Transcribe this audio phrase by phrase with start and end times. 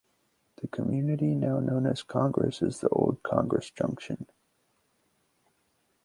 [0.55, 4.25] The community now known as Congress is the old Congress Junction.